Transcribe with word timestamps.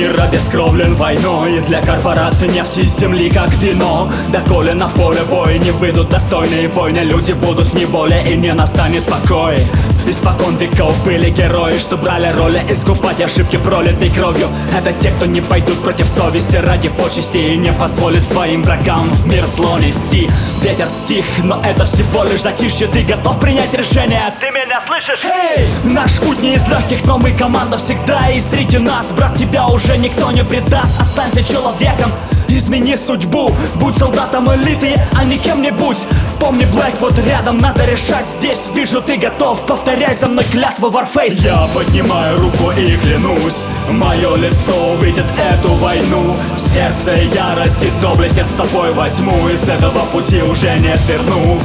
обескровлен 0.00 0.94
войной. 0.94 1.60
Для 1.60 1.82
корпораций 1.82 2.48
нефти 2.48 2.82
земли 2.82 3.28
как 3.28 3.52
вино. 3.54 4.10
Доколе 4.32 4.72
на 4.72 4.88
поле 4.88 5.20
боя 5.28 5.58
не 5.58 5.70
выйдут 5.70 6.08
достойные 6.08 6.68
войны. 6.68 7.00
Люди 7.00 7.32
будут 7.32 7.66
в 7.68 7.74
неволе 7.74 8.24
и 8.26 8.36
не 8.36 8.54
настанет 8.54 9.04
покой. 9.04 9.66
Испокон 10.06 10.56
веков 10.56 10.96
были 11.04 11.30
герои, 11.30 11.78
что 11.78 11.96
брали 11.96 12.32
роли. 12.32 12.62
Искупать 12.70 13.20
ошибки 13.20 13.56
пролитой 13.58 14.08
кровью. 14.08 14.48
Это 14.76 14.92
те, 14.94 15.10
кто 15.10 15.26
не 15.26 15.40
пойдут 15.40 15.82
против 15.82 16.08
совести 16.08 16.56
ради 16.56 16.88
почести 16.88 17.38
И 17.38 17.56
не 17.56 17.72
позволит 17.72 18.26
своим 18.26 18.62
врагам 18.62 19.10
в 19.10 19.26
мир 19.26 19.46
зло 19.46 19.78
нести. 19.78 20.30
Ветер 20.62 20.88
стих, 20.88 21.24
но 21.44 21.60
это 21.62 21.84
всего 21.84 22.24
лишь 22.24 22.42
затишье. 22.42 22.86
Ты 22.86 23.02
готов 23.02 23.38
принять 23.38 23.74
решение? 23.74 24.32
Ты 24.40 24.50
меня 24.50 24.80
слышишь? 24.86 25.24
Эй! 25.24 25.66
Наш 25.84 26.18
путь 26.18 26.40
не 26.40 26.54
из 26.54 26.66
легких, 26.66 27.04
но 27.04 27.18
мы 27.18 27.32
команда 27.32 27.76
всегда. 27.76 28.30
И 28.30 28.40
среди 28.40 28.78
нас, 28.78 29.12
брат, 29.12 29.36
тебя 29.36 29.66
уже 29.66 29.81
никто 29.96 30.30
не 30.30 30.44
предаст. 30.44 31.00
Останься 31.00 31.42
человеком, 31.42 32.10
Измени 32.48 32.96
судьбу, 32.96 33.50
будь 33.76 33.96
солдатом 33.96 34.52
элиты, 34.54 35.00
а 35.18 35.24
не 35.24 35.38
кем-нибудь. 35.38 35.98
Помни, 36.38 36.66
Блэк, 36.66 37.00
вот 37.00 37.18
рядом 37.20 37.58
надо 37.58 37.86
решать. 37.86 38.28
Здесь 38.28 38.68
Вижу, 38.74 39.00
ты 39.00 39.16
готов, 39.16 39.64
повторяй 39.64 40.14
за 40.14 40.28
мной 40.28 40.44
клятву 40.44 40.90
Warface. 40.90 41.44
Я 41.44 41.66
поднимаю 41.74 42.38
руку 42.40 42.70
и 42.72 42.96
клянусь 42.96 43.64
Мое 43.90 44.36
лицо 44.36 44.92
увидит 44.92 45.24
эту 45.38 45.72
войну. 45.74 46.36
В 46.56 46.60
сердце 46.60 47.22
ярость 47.34 47.82
и 47.82 48.02
доблесть 48.02 48.36
я 48.36 48.44
с 48.44 48.50
собой 48.50 48.92
возьму. 48.92 49.48
Из 49.48 49.68
этого 49.68 50.00
пути 50.12 50.42
уже 50.42 50.78
не 50.78 50.96
сверну 50.98 51.58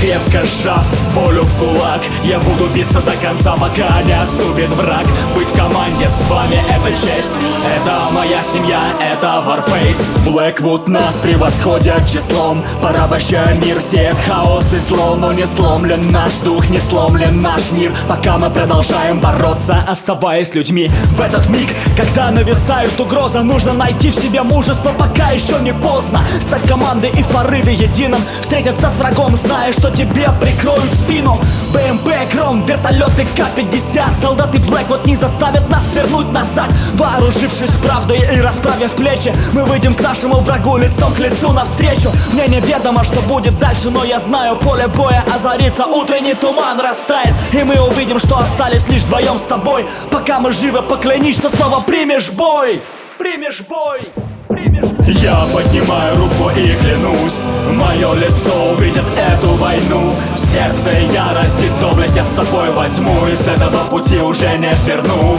Крепко 0.00 0.46
сжав 0.46 0.84
волю 1.14 1.44
в 1.44 1.58
кулак 1.58 2.00
Я 2.22 2.38
буду 2.38 2.66
биться 2.74 3.00
до 3.00 3.12
конца, 3.12 3.52
пока 3.52 4.02
не 4.02 4.12
отступит 4.12 4.70
враг. 4.70 5.06
Быть 5.34 5.48
в 5.48 5.56
команде 5.56 6.08
с 6.08 6.28
вами 6.28 6.62
это 6.68 6.90
честь. 6.90 7.32
Это 7.76 8.10
моя 8.12 8.42
семья, 8.42 8.80
это 9.00 9.42
Warface. 9.46 10.18
Blackwood 10.26 10.90
нас 10.90 11.14
превосходят 11.16 12.06
числом. 12.06 12.62
Порабощая 12.82 13.54
мир, 13.54 13.80
сеет 13.80 14.16
хаос 14.26 14.72
и 14.72 14.78
зло 14.78 15.16
Но 15.16 15.32
не 15.32 15.46
сломлен 15.46 16.10
наш 16.10 16.34
дух, 16.44 16.68
не 16.68 16.78
сломлен 16.78 17.40
наш 17.40 17.70
мир. 17.72 17.92
Пока 18.06 18.36
мы 18.36 18.50
продолжаем 18.50 19.20
бороться, 19.20 19.82
оставаясь 19.86 20.54
людьми. 20.54 20.90
В 21.16 21.20
этот 21.20 21.48
миг, 21.48 21.68
когда 21.96 22.30
нависает 22.30 22.98
угроза 23.00 23.42
Нужно 23.42 23.72
найти 23.72 24.10
в 24.10 24.14
себе 24.14 24.42
мужество, 24.42 24.92
пока 24.92 25.30
еще 25.30 25.58
не 25.60 25.72
поздно. 25.72 26.20
Стать 26.40 26.62
командой 26.68 27.10
и 27.10 27.22
в 27.22 27.28
порыве 27.28 27.72
единым 27.74 28.20
Встретиться 28.40 28.90
с 28.90 28.98
врагом, 28.98 29.30
зная, 29.30 29.72
что 29.72 29.85
тебе 29.90 30.28
прикроют 30.40 30.92
спину. 30.94 31.40
БМП, 31.72 32.08
Гром, 32.32 32.64
вертолеты 32.64 33.26
К-50 33.36 34.18
Солдаты 34.18 34.58
Блэк 34.58 34.88
вот 34.88 35.06
не 35.06 35.16
заставят 35.16 35.68
нас 35.68 35.90
свернуть 35.90 36.32
назад. 36.32 36.68
Вооружившись 36.94 37.74
правдой 37.76 38.18
и 38.18 38.40
расправив 38.40 38.92
плечи 38.92 39.34
Мы 39.52 39.64
выйдем 39.64 39.94
к 39.94 40.00
нашему 40.00 40.40
врагу 40.40 40.76
лицом 40.76 41.12
к 41.14 41.18
лицу 41.18 41.52
навстречу. 41.52 42.10
Мне 42.32 42.46
неведомо, 42.48 43.04
что 43.04 43.20
будет 43.22 43.58
дальше, 43.58 43.90
но 43.90 44.04
я 44.04 44.18
знаю 44.18 44.56
Поле 44.56 44.86
боя 44.88 45.24
озарится, 45.34 45.86
утренний 45.86 46.34
туман 46.34 46.80
растает. 46.80 47.34
И 47.52 47.62
мы 47.62 47.80
увидим, 47.80 48.18
что 48.18 48.38
остались 48.38 48.88
лишь 48.88 49.02
вдвоем 49.02 49.38
с 49.38 49.42
тобой. 49.42 49.86
Пока 50.10 50.40
мы 50.40 50.52
живы, 50.52 50.82
поклянись, 50.82 51.36
что 51.36 51.48
снова 51.48 51.80
примешь 51.80 52.30
бой. 52.30 52.80
Примешь 53.18 53.62
бой 53.62 54.10
я 54.56 55.46
поднимаю 55.52 56.16
руку 56.16 56.50
и 56.56 56.74
клянусь 56.76 57.42
Мое 57.72 58.14
лицо 58.14 58.72
увидит 58.72 59.04
эту 59.16 59.54
войну. 59.54 60.12
В 60.34 60.38
сердце 60.38 60.90
ярость 61.12 61.60
и 61.62 61.80
доблесть 61.80 62.16
я 62.16 62.24
с 62.24 62.34
собой 62.34 62.70
возьму 62.70 63.26
И 63.26 63.36
с 63.36 63.46
этого 63.46 63.84
пути 63.90 64.18
уже 64.18 64.56
не 64.58 64.74
сверну. 64.76 65.38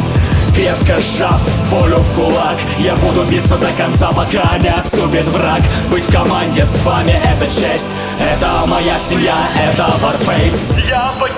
Крепко 0.55 0.99
сжав 0.99 1.41
волю 1.71 1.97
в 1.97 2.13
кулак 2.15 2.57
Я 2.79 2.95
буду 2.95 3.23
биться 3.25 3.57
до 3.57 3.67
конца, 3.77 4.11
пока 4.11 4.57
не 4.57 4.69
отступит 4.69 5.27
враг. 5.29 5.61
Быть 5.91 6.07
в 6.07 6.11
команде 6.11 6.65
с 6.65 6.83
вами 6.83 7.19
это 7.23 7.45
честь. 7.45 7.95
Это 8.19 8.65
моя 8.65 8.97
семья, 8.99 9.47
это 9.55 9.83
Warface. 10.01 10.73
Я 10.87 11.11
поднимаю 11.19 11.36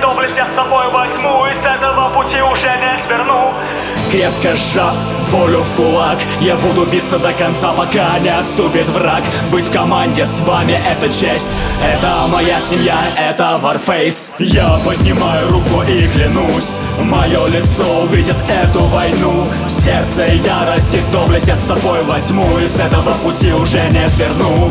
доблесть 0.00 0.36
я 0.36 0.46
с 0.46 0.54
собой 0.54 0.90
возьму 0.92 1.46
И 1.46 1.54
с 1.54 1.64
этого 1.64 2.08
пути 2.10 2.40
уже 2.42 2.68
не 2.78 2.98
сверну. 3.02 3.52
Крепко 4.10 4.56
сжав 4.56 4.94
волю 5.30 5.62
в 5.62 5.76
кулак 5.76 6.18
Я 6.40 6.56
буду 6.56 6.86
биться 6.86 7.18
до 7.18 7.32
конца, 7.32 7.72
пока 7.72 8.18
не 8.18 8.30
отступит 8.30 8.88
враг. 8.88 9.22
Быть 9.50 9.66
в 9.66 9.72
команде 9.72 10.26
с 10.26 10.40
вами 10.40 10.72
это 10.72 11.08
честь 11.08 11.56
Это 11.84 12.26
моя 12.28 12.60
семья, 12.60 12.98
это 13.16 13.60
Warface. 13.62 14.34
Я 14.38 14.78
поднимаю 14.84 15.50
руку 15.50 15.82
и 15.82 16.08
клянусь 16.08 16.76
Мое 16.98 17.46
лицо 17.46 18.00
увидит 18.02 18.36
эту 18.48 18.80
войну. 18.84 19.46
В 19.66 19.70
сердце 19.70 20.26
ярость 20.26 20.94
и 20.94 21.00
доблесть 21.12 21.48
я 21.48 21.54
с 21.54 21.66
собой 21.66 22.02
возьму 22.04 22.58
И 22.58 22.68
с 22.68 22.78
этого 22.78 23.12
пути 23.22 23.52
уже 23.52 23.88
не 23.90 24.08
сверну 24.08 24.70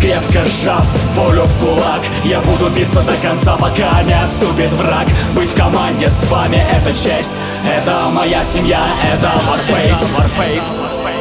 Крепко 0.00 0.46
сжав 0.46 0.86
волю 1.16 1.44
в 1.44 1.64
кулак 1.64 2.02
Я 2.24 2.40
буду 2.40 2.70
биться 2.70 3.02
до 3.02 3.14
конца, 3.22 3.56
пока 3.56 4.02
не 4.02 4.14
отступит 4.14 4.72
враг. 4.72 5.06
Быть 5.34 5.50
в 5.50 5.56
команде 5.56 6.10
с 6.10 6.30
вами 6.30 6.66
это 6.70 6.92
честь. 6.92 7.40
Это 7.66 8.08
моя 8.10 8.44
семья, 8.44 8.86
это 9.12 9.32
Warface, 9.48 10.16
Warface. 10.16 11.13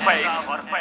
face. 0.00 0.71